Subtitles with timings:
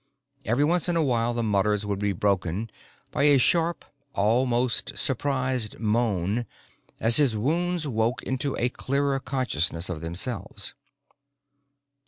[0.45, 2.71] Every once in a while, the mutters would be broken
[3.11, 3.85] by a sharp,
[4.15, 6.47] almost surprised moan
[6.99, 10.73] as his wounds woke into a clearer consciousness of themselves.